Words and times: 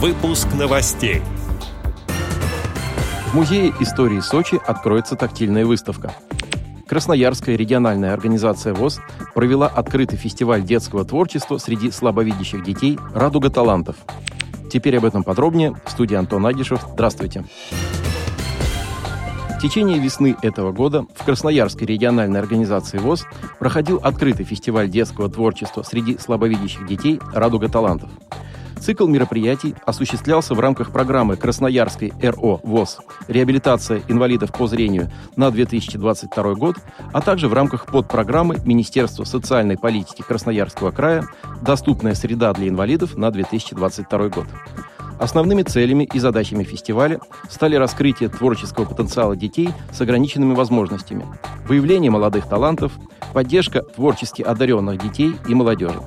Выпуск 0.00 0.46
новостей. 0.56 1.22
В 3.26 3.34
Музее 3.34 3.74
истории 3.80 4.20
Сочи 4.20 4.60
откроется 4.64 5.16
тактильная 5.16 5.66
выставка. 5.66 6.12
Красноярская 6.86 7.56
региональная 7.56 8.12
организация 8.12 8.74
ВОЗ 8.74 9.00
провела 9.34 9.66
открытый 9.66 10.16
фестиваль 10.16 10.62
детского 10.62 11.04
творчества 11.04 11.58
среди 11.58 11.90
слабовидящих 11.90 12.62
детей 12.62 12.96
«Радуга 13.12 13.50
талантов». 13.50 13.96
Теперь 14.70 14.98
об 14.98 15.04
этом 15.04 15.24
подробнее. 15.24 15.74
В 15.84 15.90
студии 15.90 16.14
Антон 16.14 16.46
Агишев. 16.46 16.80
Здравствуйте. 16.92 17.44
В 19.50 19.60
течение 19.60 19.98
весны 19.98 20.36
этого 20.42 20.70
года 20.70 21.06
в 21.16 21.24
Красноярской 21.24 21.88
региональной 21.88 22.38
организации 22.38 22.98
ВОЗ 22.98 23.26
проходил 23.58 23.96
открытый 23.96 24.44
фестиваль 24.44 24.88
детского 24.88 25.28
творчества 25.28 25.82
среди 25.82 26.18
слабовидящих 26.18 26.86
детей 26.86 27.20
«Радуга 27.34 27.68
талантов». 27.68 28.10
Цикл 28.80 29.06
мероприятий 29.06 29.74
осуществлялся 29.84 30.54
в 30.54 30.60
рамках 30.60 30.92
программы 30.92 31.36
Красноярской 31.36 32.12
РО 32.22 32.60
ВОЗ 32.62 32.98
«Реабилитация 33.26 34.02
инвалидов 34.08 34.52
по 34.52 34.66
зрению» 34.66 35.10
на 35.36 35.50
2022 35.50 36.54
год, 36.54 36.76
а 37.12 37.20
также 37.20 37.48
в 37.48 37.52
рамках 37.52 37.86
подпрограммы 37.86 38.58
Министерства 38.64 39.24
социальной 39.24 39.76
политики 39.76 40.22
Красноярского 40.22 40.90
края 40.90 41.24
«Доступная 41.60 42.14
среда 42.14 42.52
для 42.52 42.68
инвалидов» 42.68 43.16
на 43.16 43.30
2022 43.30 44.28
год. 44.28 44.46
Основными 45.18 45.62
целями 45.62 46.08
и 46.12 46.18
задачами 46.20 46.62
фестиваля 46.62 47.20
стали 47.50 47.74
раскрытие 47.74 48.28
творческого 48.28 48.84
потенциала 48.84 49.34
детей 49.34 49.70
с 49.92 50.00
ограниченными 50.00 50.54
возможностями, 50.54 51.26
выявление 51.66 52.10
молодых 52.10 52.48
талантов, 52.48 52.92
поддержка 53.32 53.82
творчески 53.82 54.42
одаренных 54.42 55.02
детей 55.02 55.34
и 55.48 55.54
молодежи. 55.54 56.00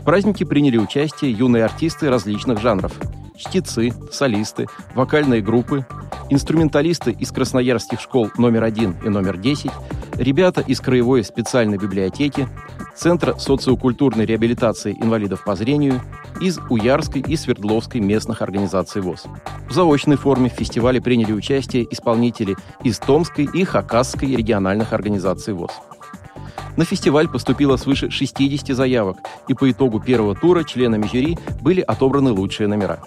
В 0.00 0.02
празднике 0.02 0.46
приняли 0.46 0.78
участие 0.78 1.30
юные 1.30 1.62
артисты 1.62 2.08
различных 2.08 2.58
жанров. 2.58 2.92
Чтецы, 3.36 3.92
солисты, 4.10 4.66
вокальные 4.94 5.42
группы, 5.42 5.84
инструменталисты 6.30 7.10
из 7.10 7.30
красноярских 7.30 8.00
школ 8.00 8.30
номер 8.38 8.64
один 8.64 8.96
и 9.04 9.10
номер 9.10 9.36
10, 9.36 9.70
ребята 10.14 10.62
из 10.62 10.80
Краевой 10.80 11.22
специальной 11.22 11.76
библиотеки, 11.76 12.48
Центра 12.96 13.36
социокультурной 13.36 14.24
реабилитации 14.24 14.96
инвалидов 14.98 15.44
по 15.44 15.54
зрению, 15.54 16.00
из 16.40 16.58
Уярской 16.70 17.20
и 17.20 17.36
Свердловской 17.36 18.00
местных 18.00 18.40
организаций 18.40 19.02
ВОЗ. 19.02 19.26
В 19.68 19.72
заочной 19.72 20.16
форме 20.16 20.48
в 20.48 20.54
фестивале 20.54 21.02
приняли 21.02 21.32
участие 21.32 21.86
исполнители 21.90 22.56
из 22.82 22.98
Томской 22.98 23.48
и 23.52 23.64
Хакасской 23.64 24.34
региональных 24.34 24.94
организаций 24.94 25.52
ВОЗ. 25.52 25.72
На 26.80 26.86
фестиваль 26.86 27.28
поступило 27.28 27.76
свыше 27.76 28.10
60 28.10 28.74
заявок, 28.74 29.18
и 29.48 29.52
по 29.52 29.70
итогу 29.70 30.00
первого 30.00 30.34
тура 30.34 30.64
членами 30.64 31.06
жюри 31.06 31.36
были 31.60 31.82
отобраны 31.82 32.32
лучшие 32.32 32.68
номера. 32.68 33.00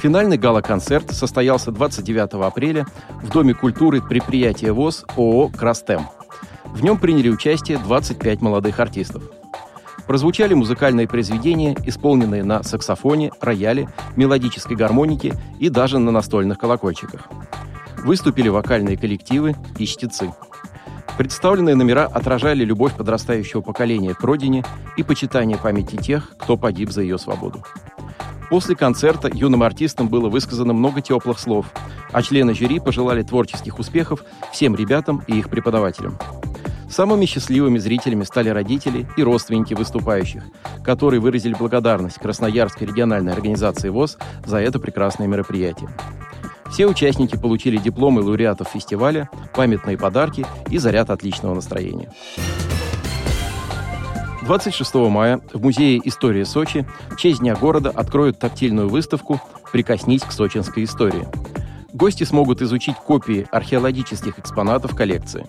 Финальный 0.00 0.38
гала-концерт 0.38 1.10
состоялся 1.10 1.72
29 1.72 2.34
апреля 2.34 2.86
в 3.24 3.28
Доме 3.30 3.54
культуры 3.54 4.00
предприятия 4.00 4.70
ВОЗ 4.70 5.04
ООО 5.16 5.48
«Крастем». 5.48 6.02
В 6.66 6.84
нем 6.84 6.98
приняли 6.98 7.28
участие 7.28 7.78
25 7.78 8.40
молодых 8.40 8.78
артистов. 8.78 9.24
Прозвучали 10.06 10.54
музыкальные 10.54 11.08
произведения, 11.08 11.76
исполненные 11.86 12.44
на 12.44 12.62
саксофоне, 12.62 13.32
рояле, 13.40 13.88
мелодической 14.14 14.76
гармонике 14.76 15.34
и 15.58 15.70
даже 15.70 15.98
на 15.98 16.12
настольных 16.12 16.56
колокольчиках. 16.56 17.22
Выступили 18.04 18.48
вокальные 18.48 18.96
коллективы 18.96 19.56
и 19.76 19.86
чтецы– 19.86 20.32
Представленные 21.16 21.74
номера 21.74 22.04
отражали 22.06 22.62
любовь 22.62 22.94
подрастающего 22.94 23.62
поколения 23.62 24.14
к 24.14 24.22
родине 24.22 24.64
и 24.96 25.02
почитание 25.02 25.56
памяти 25.56 25.96
тех, 25.96 26.32
кто 26.36 26.56
погиб 26.58 26.90
за 26.90 27.00
ее 27.02 27.18
свободу. 27.18 27.64
После 28.50 28.76
концерта 28.76 29.28
юным 29.32 29.62
артистам 29.62 30.08
было 30.08 30.28
высказано 30.28 30.72
много 30.72 31.00
теплых 31.00 31.38
слов, 31.38 31.66
а 32.12 32.22
члены 32.22 32.54
жюри 32.54 32.80
пожелали 32.80 33.22
творческих 33.22 33.78
успехов 33.78 34.24
всем 34.52 34.76
ребятам 34.76 35.22
и 35.26 35.38
их 35.38 35.48
преподавателям. 35.48 36.18
Самыми 36.88 37.26
счастливыми 37.26 37.78
зрителями 37.78 38.22
стали 38.22 38.48
родители 38.48 39.08
и 39.16 39.22
родственники 39.22 39.74
выступающих, 39.74 40.44
которые 40.84 41.20
выразили 41.20 41.54
благодарность 41.54 42.18
Красноярской 42.18 42.86
региональной 42.86 43.32
организации 43.32 43.88
ВОЗ 43.88 44.18
за 44.44 44.58
это 44.58 44.78
прекрасное 44.78 45.26
мероприятие. 45.26 45.88
Все 46.70 46.86
участники 46.86 47.36
получили 47.36 47.76
дипломы 47.76 48.22
лауреатов 48.22 48.68
фестиваля, 48.68 49.30
памятные 49.54 49.96
подарки 49.96 50.44
и 50.70 50.78
заряд 50.78 51.10
отличного 51.10 51.54
настроения. 51.54 52.12
26 54.42 54.94
мая 54.94 55.40
в 55.52 55.60
Музее 55.60 56.00
истории 56.04 56.44
Сочи 56.44 56.86
в 57.10 57.16
честь 57.16 57.40
Дня 57.40 57.56
города 57.56 57.90
откроют 57.90 58.38
тактильную 58.38 58.88
выставку 58.88 59.40
«Прикоснись 59.72 60.22
к 60.22 60.30
сочинской 60.30 60.84
истории». 60.84 61.26
Гости 61.92 62.24
смогут 62.24 62.62
изучить 62.62 62.96
копии 62.96 63.46
археологических 63.50 64.38
экспонатов 64.38 64.94
коллекции. 64.94 65.46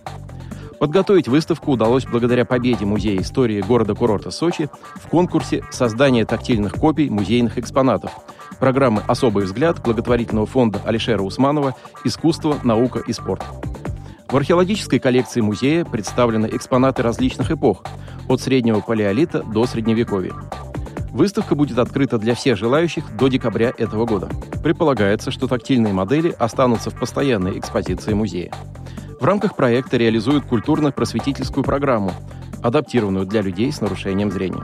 Подготовить 0.80 1.28
выставку 1.28 1.72
удалось 1.72 2.06
благодаря 2.06 2.46
победе 2.46 2.86
Музея 2.86 3.22
истории 3.22 3.62
города-курорта 3.62 4.32
Сочи 4.32 4.70
в 4.96 5.08
конкурсе 5.08 5.64
создания 5.72 6.26
тактильных 6.26 6.74
копий 6.74 7.10
музейных 7.10 7.58
экспонатов– 7.58 8.12
программы 8.58 9.02
«Особый 9.08 9.46
взгляд» 9.46 9.82
благотворительного 9.84 10.46
фонда 10.46 10.82
Алишера 10.86 11.22
Усманова 11.22 11.76
«Искусство, 12.04 12.58
наука 12.64 13.00
и 13.06 13.14
спорт». 13.14 13.44
В 14.30 14.36
археологической 14.36 15.00
коллекции 15.00 15.42
музея 15.42 15.86
представлены 15.86 16.50
экспонаты 16.52 17.02
различных 17.02 17.50
эпох, 17.52 17.84
от 18.28 18.42
среднего 18.42 18.82
палеолита 18.82 19.42
до 19.44 19.66
средневековья. 19.66 20.34
Выставка 21.12 21.56
будет 21.56 21.80
открыта 21.80 22.18
для 22.18 22.36
всех 22.36 22.58
желающих 22.58 23.16
до 23.16 23.28
декабря 23.28 23.74
этого 23.78 24.06
года. 24.06 24.30
Предполагается, 24.62 25.32
что 25.32 25.48
тактильные 25.48 25.94
модели 25.94 26.36
останутся 26.38 26.90
в 26.90 27.00
постоянной 27.00 27.58
экспозиции 27.58 28.14
музея. 28.14 28.52
В 29.20 29.26
рамках 29.26 29.56
проекта 29.56 29.98
реализуют 29.98 30.46
культурно-просветительскую 30.46 31.64
программу, 31.64 32.12
адаптированную 32.62 33.26
для 33.26 33.42
людей 33.42 33.72
с 33.72 33.82
нарушением 33.82 34.30
зрения. 34.30 34.64